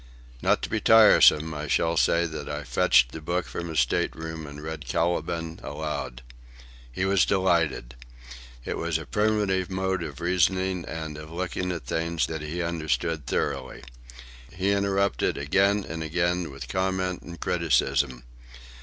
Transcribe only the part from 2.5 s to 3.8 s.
fetched the book from